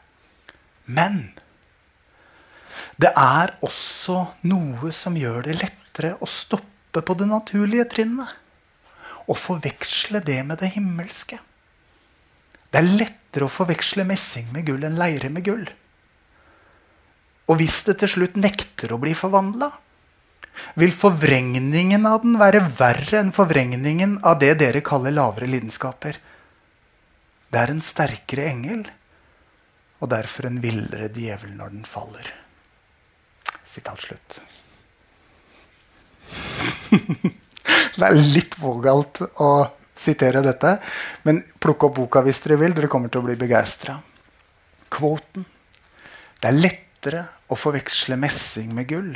[0.87, 1.34] Men
[3.01, 8.31] det er også noe som gjør det lettere å stoppe på det naturlige trinnet.
[9.27, 11.39] Og forveksle det med det himmelske.
[12.71, 15.65] Det er lettere å forveksle messing med gull enn leire med gull.
[17.49, 19.71] Og hvis det til slutt nekter å bli forvandla,
[20.79, 26.21] vil forvrengningen av den være verre enn forvrengningen av det dere kaller lavere lidenskaper.
[27.51, 28.87] Det er en sterkere engel
[29.99, 32.31] og derfor en villere djevel når den faller.
[33.69, 34.41] Sitat slutt.
[37.99, 39.51] det er litt vågalt å
[39.99, 40.77] sitere dette.
[41.25, 42.77] Men plukk opp boka hvis dere vil.
[42.77, 43.99] Dere kommer til å bli begeistra.
[44.95, 45.47] Kvoten.
[46.41, 49.15] Det er lettere å forveksle messing med gull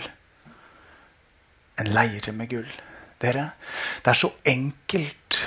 [1.78, 2.70] enn leire med gull.
[3.18, 3.50] Dere,
[4.02, 5.40] det er så enkelt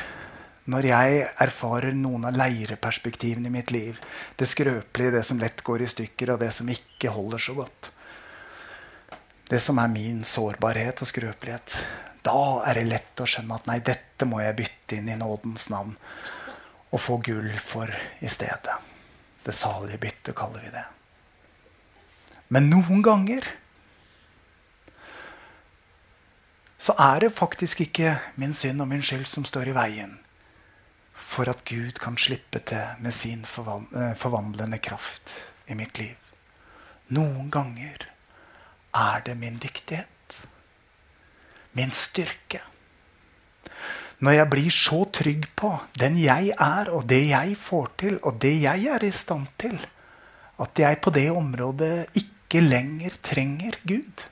[0.72, 4.00] når jeg erfarer noen av leireperspektivene i mitt liv.
[4.38, 7.92] Det skrøpelige, det som lett går i stykker, og det som ikke holder så godt.
[9.52, 11.74] Det som er min sårbarhet og skrøpelighet.
[12.24, 15.68] Da er det lett å skjønne at nei, dette må jeg bytte inn i nådens
[15.74, 15.98] navn
[16.92, 17.92] og få gull for
[18.24, 18.78] i stedet.
[19.44, 20.86] Det salige byttet kaller vi det.
[22.52, 23.50] Men noen ganger
[26.82, 30.16] så er det faktisk ikke min synd og min skyld som står i veien
[31.32, 35.36] for at Gud kan slippe til med sin eh, forvandlende kraft
[35.68, 36.16] i mitt liv.
[37.12, 38.11] Noen ganger
[38.94, 40.36] er det min dyktighet,
[41.78, 42.62] min styrke.
[44.22, 48.38] Når jeg blir så trygg på den jeg er, og det jeg får til, og
[48.42, 49.80] det jeg er i stand til,
[50.62, 54.28] at jeg på det området ikke lenger trenger Gud,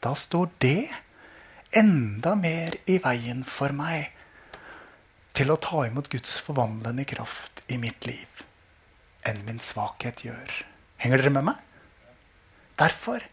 [0.00, 0.88] da står det
[1.76, 4.10] enda mer i veien for meg
[5.36, 8.46] til å ta imot Guds forvandlende kraft i mitt liv
[9.28, 10.54] enn min svakhet gjør.
[11.00, 11.58] Henger dere med meg?
[12.80, 13.24] Derfor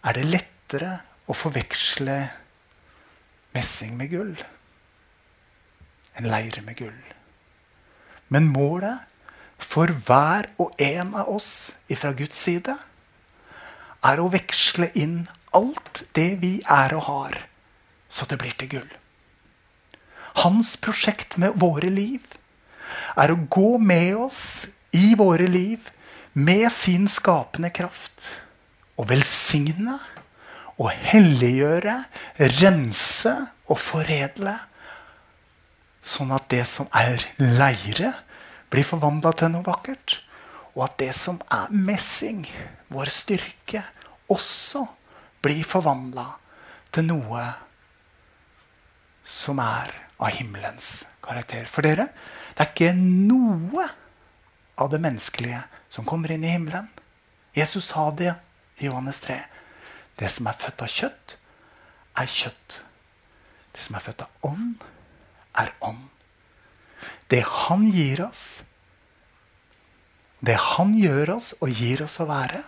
[0.00, 0.94] er det lettere
[1.30, 2.16] å forveksle
[3.54, 4.34] messing med gull
[6.18, 6.98] enn leire med gull.
[8.34, 9.06] Men målet
[9.60, 11.70] for hver og en av oss
[12.00, 12.74] fra Guds side
[14.06, 15.22] er å veksle inn
[15.56, 17.36] alt det vi er og har,
[18.08, 18.90] så det blir til gull.
[20.40, 22.22] Hans prosjekt med våre liv
[23.18, 24.42] er å gå med oss
[24.96, 25.90] i våre liv
[26.32, 28.40] med sin skapende kraft.
[29.00, 29.94] å velsigne
[30.76, 31.94] og helliggjøre,
[32.60, 33.32] rense
[33.64, 34.58] og foredle.
[36.04, 38.12] Sånn at det som er leire,
[38.68, 40.18] blir forvandla til noe vakkert.
[40.74, 42.44] Og at det som er messing,
[42.92, 43.82] vår styrke,
[44.28, 44.84] også
[45.40, 46.26] blir forvandla
[46.92, 47.46] til noe
[49.24, 51.64] som er av himmelens karakter.
[51.72, 52.10] For dere,
[52.52, 53.88] det er ikke noe
[54.80, 56.88] av det menneskelige som kommer inn i himmelen.
[57.52, 58.34] Jesus sa det
[58.78, 59.40] i Johannes 3.
[60.16, 61.36] Det som er født av kjøtt,
[62.20, 62.80] er kjøtt.
[63.74, 64.82] Det som er født av ånd,
[65.58, 66.06] er ånd.
[67.30, 68.62] Det han gir oss,
[70.40, 72.62] det han gjør oss og gir oss å være,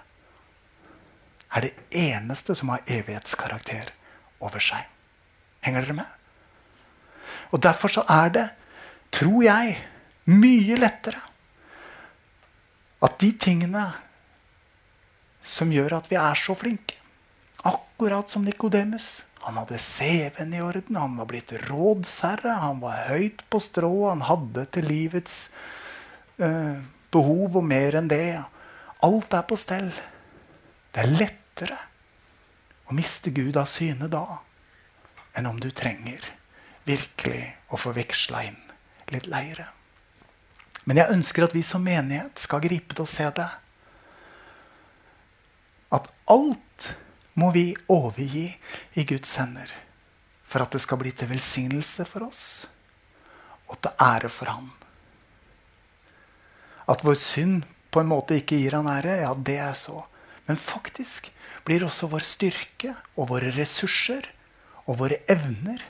[1.52, 3.92] er det eneste som har evighetskarakter
[4.42, 4.86] over seg.
[5.64, 6.08] Henger dere med?
[7.52, 8.46] Og Derfor så er det,
[9.12, 9.76] tror jeg,
[10.32, 11.20] mye lettere
[13.02, 13.84] at de tingene
[15.42, 16.98] som gjør at vi er så flinke
[17.62, 19.22] Akkurat som Nikodemus.
[19.46, 24.24] Han hadde CV-en i orden, han var blitt rådsherre, han var høyt på strå, han
[24.26, 25.36] hadde til livets
[26.42, 26.82] uh,
[27.14, 28.40] behov og mer enn det.
[29.06, 29.92] Alt er på stell.
[30.90, 31.78] Det er lettere
[32.90, 34.24] å miste Gud av syne da
[35.38, 36.26] enn om du trenger
[36.84, 38.58] virkelig å få veksla inn
[39.14, 39.70] litt leire.
[40.84, 43.48] Men jeg ønsker at vi som menighet skal gripe til å se det.
[45.94, 46.88] At alt
[47.38, 48.48] må vi overgi
[48.98, 49.70] i Guds hender
[50.44, 52.44] for at det skal bli til velsignelse for oss
[53.72, 54.68] og til ære for Han.
[56.92, 60.02] At vår synd på en måte ikke gir Han ære, ja, det er så.
[60.48, 61.30] Men faktisk
[61.64, 64.26] blir også vår styrke og våre ressurser
[64.84, 65.84] og våre evner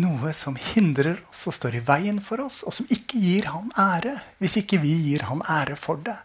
[0.00, 3.70] noe som hindrer oss og står i veien for oss, og som ikke gir han
[3.78, 6.16] ære hvis ikke vi gir han ære for det.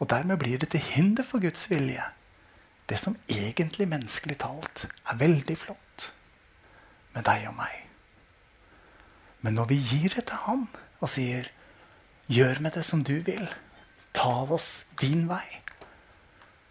[0.00, 2.04] Og dermed blir det til hinder for Guds vilje.
[2.88, 6.08] Det som egentlig menneskelig talt er veldig flott
[7.14, 7.76] med deg og meg.
[9.42, 10.66] Men når vi gir det til han
[11.00, 11.50] og sier
[12.32, 13.48] 'Gjør med det som du vil.
[14.14, 15.60] Ta av oss din vei',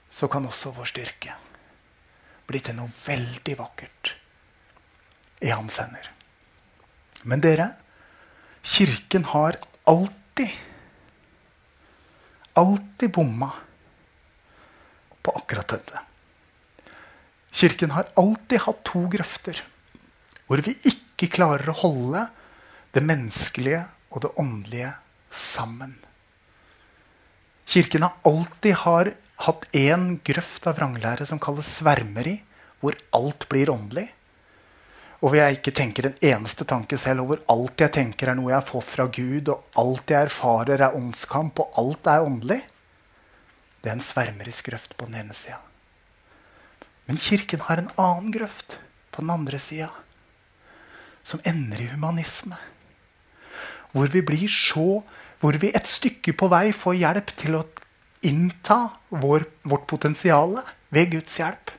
[0.10, 1.36] så kan også vår styrke
[2.48, 4.16] bli til noe veldig vakkert
[5.42, 6.10] i hans hender.
[7.24, 7.72] Men dere,
[8.62, 9.58] Kirken har
[9.90, 10.50] alltid,
[12.54, 13.52] alltid bomma
[15.22, 16.02] på akkurat dette.
[17.52, 19.62] Kirken har alltid hatt to grøfter
[20.48, 22.26] hvor vi ikke klarer å holde
[22.92, 24.90] det menneskelige og det åndelige
[25.32, 25.94] sammen.
[27.72, 29.14] Kirken har alltid har
[29.46, 32.42] hatt én grøft av vranglære som kalles svermeri,
[32.84, 34.10] hvor alt blir åndelig.
[35.22, 38.38] Og hvor jeg ikke tenker en eneste tanke selv, og hvor alt jeg tenker, er
[38.38, 42.26] noe jeg har fått fra Gud, og alt jeg erfarer, er åndskamp, og alt er
[42.26, 42.62] åndelig.
[43.82, 45.60] Det er en svermerisk grøft på den ene sida.
[47.06, 48.80] Men Kirken har en annen grøft
[49.12, 49.92] på den andre sida.
[51.24, 52.58] som ender i humanisme.
[53.94, 55.04] Hvor vi blir så
[55.42, 57.64] Hvor vi et stykke på vei får hjelp til å
[58.22, 60.60] innta vår, vårt potensial
[60.94, 61.72] ved Guds hjelp.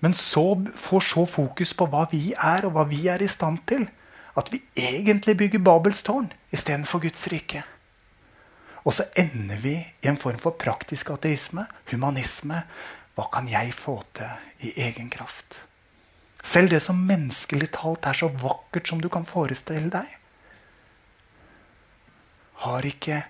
[0.00, 0.44] Men så
[0.76, 3.84] får så fokus på hva vi er, og hva vi er i stand til,
[4.38, 7.62] at vi egentlig bygger Babels tårn istedenfor Guds rike.
[8.84, 12.62] Og så ender vi i en form for praktisk ateisme, humanisme.
[13.14, 15.60] Hva kan jeg få til i egen kraft?
[16.40, 20.16] Selv det som menneskelig talt er så vakkert som du kan forestille deg,
[22.64, 23.22] har ikke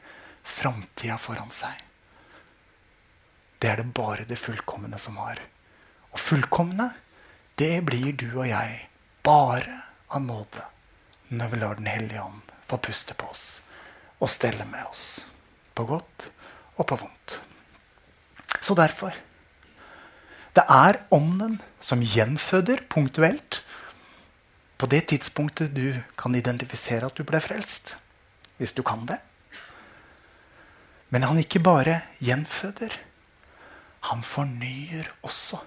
[0.47, 1.75] framtida foran seg.
[3.61, 5.43] Det er det bare det fullkomne som har.
[6.13, 6.91] Og fullkomne,
[7.59, 8.87] det blir du og jeg
[9.27, 10.67] bare av nåde
[11.31, 13.61] når vi lar Den hellige ånd få puste på oss
[14.21, 15.25] og stelle med oss.
[15.75, 16.29] På godt
[16.77, 17.41] og på vondt.
[18.61, 19.15] Så derfor
[20.55, 23.63] Det er Ånden som gjenføder punktuelt
[24.81, 27.95] på det tidspunktet du kan identifisere at du ble frelst.
[28.59, 29.19] Hvis du kan det.
[31.11, 32.97] Men han ikke bare gjenføder.
[34.11, 35.61] Han fornyer også.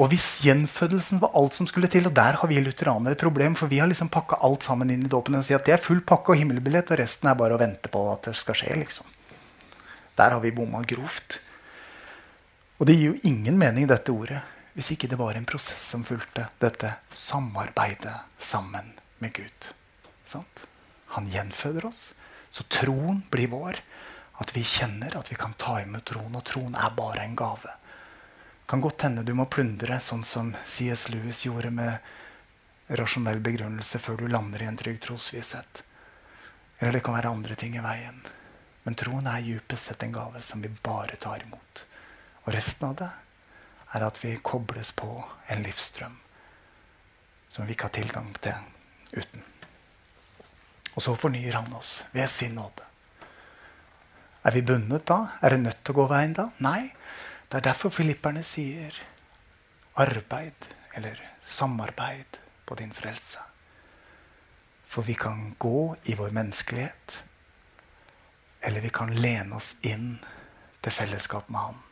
[0.00, 3.56] Og hvis gjenfødelsen var alt som skulle til, og der har vi lutheranere et problem,
[3.58, 5.84] for vi har liksom pakka alt sammen inn i dåpen og sier at det er
[5.84, 8.76] full pakke og himmelbillett, og resten er bare å vente på at det skal skje.
[8.80, 9.08] liksom.
[10.16, 11.40] Der har vi bomma grovt.
[12.80, 14.40] Og det gir jo ingen mening, dette ordet,
[14.72, 19.72] hvis ikke det var en prosess som fulgte dette samarbeidet sammen med Gud.
[20.24, 20.64] Sant?
[21.12, 22.12] Han gjenføder oss,
[22.50, 23.82] så troen blir vår.
[24.40, 27.76] At vi kjenner at vi kan ta imot troen, og troen er bare en gave.
[28.66, 31.08] Kan godt hende du må plundre, sånn som C.S.
[31.12, 35.82] Lewis gjorde med rasjonell begrunnelse før du lander i en trygg trosvisshet.
[36.78, 38.22] Eller det kan være andre ting i veien.
[38.82, 41.84] Men troen er djupest sett en gave som vi bare tar imot.
[42.44, 43.10] Og resten av det
[43.92, 45.10] er at vi kobles på
[45.52, 46.18] en livsstrøm
[47.52, 48.56] som vi ikke har tilgang til
[49.12, 49.44] uten.
[50.96, 52.86] Og så fornyer han oss ved sin nåde.
[54.42, 55.36] Er vi bundet da?
[55.44, 56.48] Er det nødt til å gå veien da?
[56.64, 56.90] Nei.
[57.52, 58.96] Det er derfor filipperne sier
[60.00, 63.42] arbeid eller samarbeid på din frelse.
[64.88, 67.18] For vi kan gå i vår menneskelighet,
[68.60, 70.16] eller vi kan lene oss inn
[70.80, 71.84] til fellesskap med Han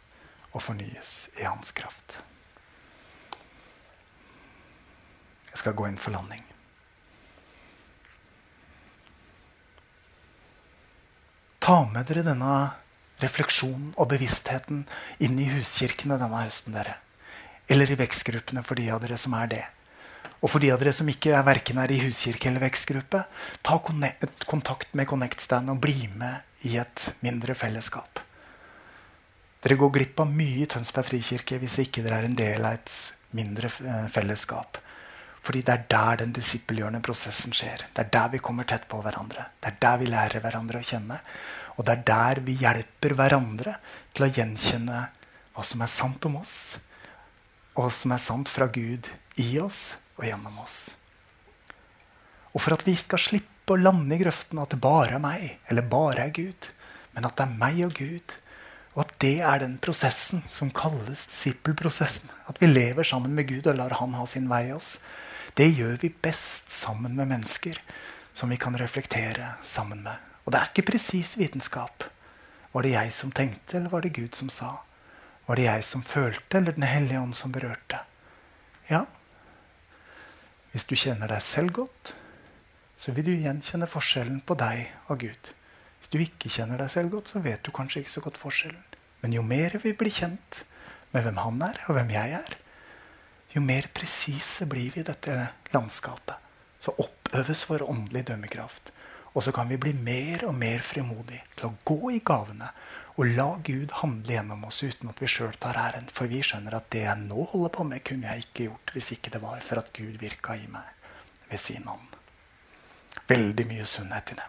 [0.53, 2.23] og fornyes i hans kraft.
[5.53, 6.45] Jeg skal gå inn for landing.
[11.61, 12.55] Ta med dere denne
[13.23, 14.87] refleksjonen og bevisstheten
[15.23, 16.75] inn i huskirkene denne høsten.
[16.75, 16.97] dere.
[17.69, 19.65] Eller i vekstgruppene for de av dere som er det.
[20.41, 23.25] Og for de av dere som ikke er verken er i huskirke eller vekstgruppe,
[23.63, 23.79] ta
[24.47, 28.21] kontakt med ConnectStand og bli med i et mindre fellesskap.
[29.61, 32.79] Dere går glipp av mye i Tønsberg frikirke hvis ikke dere er en del av
[32.79, 32.95] et
[33.37, 34.81] mindre eh, fellesskap.
[35.45, 37.87] Fordi det er der den disippelgjørende prosessen skjer.
[37.93, 39.47] Det er der vi kommer tett på hverandre.
[39.61, 41.21] Det er der vi lærer hverandre å kjenne.
[41.81, 43.79] Og det er der vi hjelper hverandre
[44.13, 44.99] til å gjenkjenne
[45.55, 46.77] hva som er sant om oss,
[47.73, 49.09] og hva som er sant fra Gud
[49.41, 50.91] i oss og gjennom oss.
[52.53, 55.57] Og for at vi skal slippe å lande i grøften at det bare er meg,
[55.73, 56.69] eller bare er Gud,
[57.15, 58.37] men at det er meg og Gud,
[58.93, 62.29] og at det er den prosessen som kalles disippelprosessen.
[62.51, 64.99] At vi lever sammen med Gud og lar Han ha sin vei i oss.
[65.57, 67.79] Det gjør vi best sammen med mennesker
[68.35, 70.30] som vi kan reflektere sammen med.
[70.45, 72.07] Og det er ikke presis vitenskap.
[72.73, 74.77] Var det jeg som tenkte, eller var det Gud som sa?
[75.47, 78.05] Var det jeg som følte, eller Den hellige ånd som berørte?
[78.91, 79.05] Ja.
[80.71, 82.15] Hvis du kjenner deg selv godt,
[82.97, 85.55] så vil du gjenkjenne forskjellen på deg og Gud
[86.01, 88.85] Hvis du ikke kjenner deg selv godt, så vet du kanskje ikke så godt forskjellen.
[89.21, 90.63] Men jo mer vi blir kjent
[91.13, 92.55] med hvem han er, og hvem jeg er,
[93.53, 95.35] jo mer presise blir vi i dette
[95.75, 96.39] landskapet.
[96.81, 98.93] Så oppøves vår åndelige dømmekraft.
[99.35, 102.71] Og så kan vi bli mer og mer frimodige til å gå i gavene
[103.21, 106.07] og la Gud handle gjennom oss uten at vi sjøl tar æren.
[106.09, 109.11] For vi skjønner at det jeg nå holder på med, kunne jeg ikke gjort hvis
[109.17, 110.89] ikke det var for at Gud virka i meg
[111.51, 112.17] ved sin ånd.
[113.29, 114.49] Veldig mye sunnhet i det.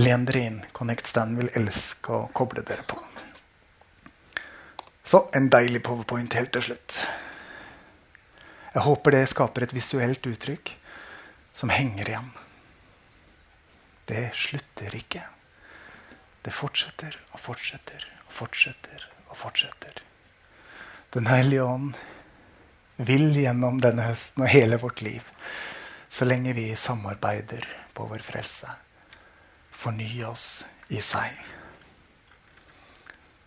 [0.00, 0.60] Len dere inn.
[0.72, 2.96] Connect Stand vil elske å koble dere på.
[5.04, 6.96] Så en deilig powerpoint helt til slutt.
[8.72, 10.72] Jeg håper det skaper et visuelt uttrykk
[11.52, 12.32] som henger igjen.
[14.08, 15.24] Det slutter ikke.
[16.42, 20.02] Det fortsetter og fortsetter og fortsetter og fortsetter.
[21.12, 21.92] Den hellige ånd
[22.96, 25.26] vil gjennom denne høsten og hele vårt liv,
[26.12, 28.72] så lenge vi samarbeider på vår frelse
[29.82, 31.38] fornye oss i seg.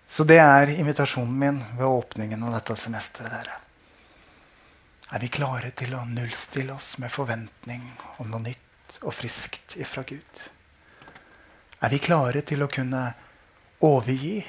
[0.09, 3.31] Så det er invitasjonen min ved åpningen av dette semesteret.
[3.31, 3.61] dere.
[5.11, 7.83] Er vi klare til å nullstille oss med forventning
[8.17, 8.64] om noe nytt
[9.01, 10.43] og friskt ifra Gud?
[11.83, 13.01] Er vi klare til å kunne
[13.85, 14.39] overgi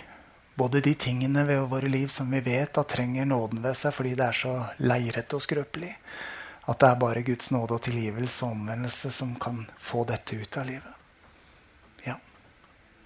[0.56, 4.14] både de tingene ved våre liv som vi vet at trenger nåden ved seg fordi
[4.16, 5.92] det er så leirete og skrøpelig?
[6.66, 10.56] At det er bare Guds nåde og tilgivelse og omvendelse som kan få dette ut
[10.58, 10.94] av livet?
[12.06, 12.16] Ja,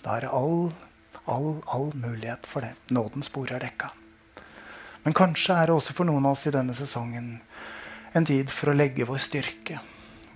[0.04, 0.70] da er det all,
[1.26, 2.76] all, all mulighet for det.
[2.94, 3.90] Nådens spor er dekka.
[5.04, 7.38] Men kanskje er det også for noen av oss i denne sesongen
[8.12, 9.78] en tid for å legge vår styrke,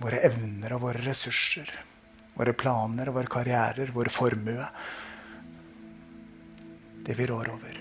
[0.05, 1.69] våre evner og våre ressurser,
[2.37, 4.67] våre planer og våre karrierer, vår formue
[7.05, 7.75] Det vi rår over,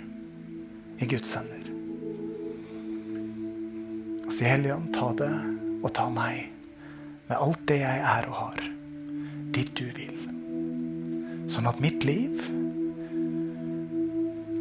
[1.01, 1.69] i Guds hender.
[4.25, 5.31] Og si Hellige Ånd, ta det
[5.81, 6.51] og ta meg
[7.31, 8.61] med alt det jeg er og har,
[9.57, 10.19] dit du vil.
[11.49, 12.37] Sånn at mitt liv,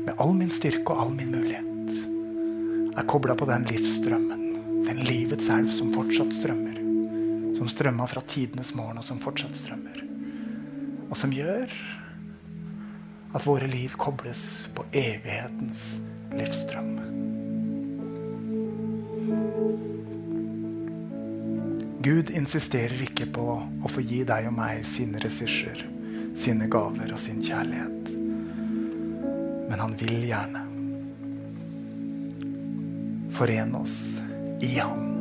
[0.03, 1.97] med all min styrke og all min mulighet,
[2.95, 4.47] er kobla på den livsstrømmen.
[4.87, 6.72] Den livets elv som fortsatt strømmer.
[7.53, 10.01] Som strømma fra tidenes morgen, og som fortsatt strømmer.
[11.09, 11.69] Og som gjør
[13.33, 15.85] at våre liv kobles på evighetens
[16.33, 16.91] livsstrøm.
[22.03, 25.85] Gud insisterer ikke på å få gi deg og meg sine ressurser,
[26.35, 28.11] sine gaver og sin kjærlighet.
[29.69, 30.65] Men han vil gjerne
[33.33, 33.97] forene oss
[34.61, 35.12] i ham.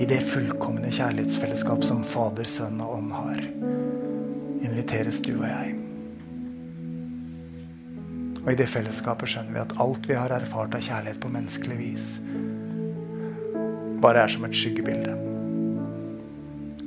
[0.00, 3.42] I det fullkomne kjærlighetsfellesskap som Fader, Sønn og Ånd har,
[4.62, 5.74] inviteres du og jeg.
[8.42, 11.78] Og i det fellesskapet skjønner vi at alt vi har erfart av kjærlighet på menneskelig
[11.78, 12.08] vis,
[14.02, 15.14] bare er som et skyggebilde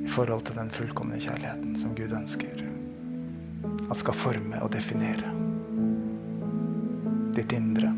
[0.03, 2.65] i forhold til den fullkomne kjærligheten som Gud ønsker
[3.89, 5.31] at skal forme og definere
[7.35, 7.91] ditt indre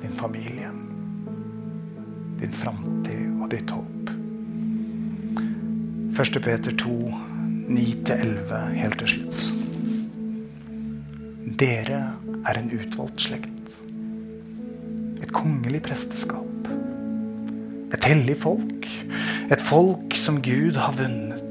[0.00, 0.70] din familie,
[2.40, 4.12] din framtid og ditt håp.
[6.20, 6.40] 1.
[6.44, 6.94] Peter 2,
[7.70, 9.46] 9-11 helt til slutt.
[11.60, 12.00] Dere
[12.48, 13.74] er en utvalgt slekt.
[15.20, 16.70] Et kongelig presteskap.
[17.94, 18.88] Et hellig folk.
[19.50, 21.46] Et folk som Gud har vunnet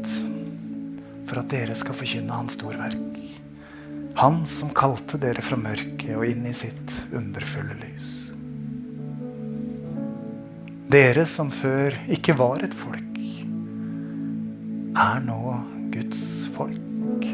[1.29, 3.19] for at dere skal forkynne hans storverk.
[4.19, 8.18] Han som kalte dere fra mørket og inn i sitt underfulle lys.
[10.89, 13.17] Dere som før ikke var et folk,
[14.97, 15.51] er nå
[15.93, 16.23] Guds
[16.55, 17.27] folk.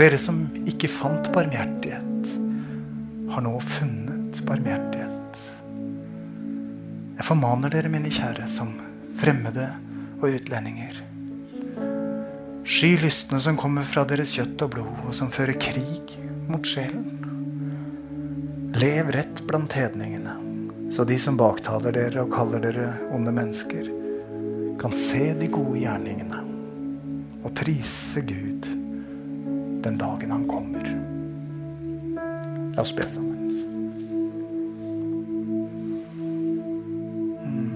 [0.00, 2.32] Dere som ikke fant barmhjertighet,
[3.30, 5.44] har nå funnet barmhjertighet.
[7.20, 8.74] Jeg formaner dere, mine kjære, som
[9.22, 9.68] fremmede
[10.18, 10.98] og utlendinger.
[12.66, 16.18] Sky lystne som kommer fra deres kjøtt og blod, og som fører krig
[16.50, 17.06] mot sjelen.
[18.74, 20.47] Lev rett blant hedningene
[20.90, 23.90] så de som baktaler dere og kaller dere onde mennesker,
[24.78, 26.40] kan se de gode gjerningene
[27.44, 28.68] og prise Gud
[29.84, 30.86] den dagen han kommer.
[32.76, 33.38] La oss be sammen.
[37.42, 37.72] Hmm.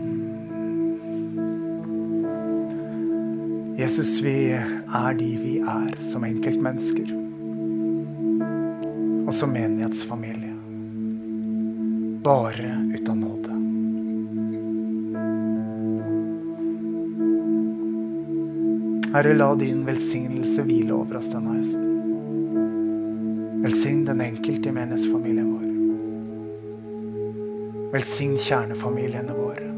[3.79, 7.19] Jesus, vi er de vi er som enkeltmennesker
[9.23, 10.52] og som menighetsfamilie
[12.23, 13.49] bare ut av nåde.
[19.13, 21.89] Herre, la din velsignelse hvile over oss denne høsten.
[23.63, 25.67] Velsign den enkelte i menighetsfamilien vår.
[27.93, 29.69] Velsign kjernefamiliene våre.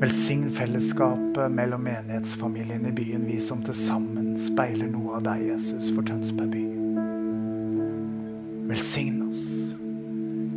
[0.00, 5.92] Velsign fellesskapet mellom menighetsfamilien i byen, vi som til sammen speiler noe av deg, Jesus,
[5.92, 6.75] for Tønsberg by.
[8.66, 9.44] Velsign oss.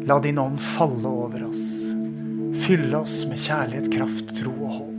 [0.07, 1.65] La din ånd falle over oss.
[2.65, 4.98] Fylle oss med kjærlighet, kraft, tro og håp.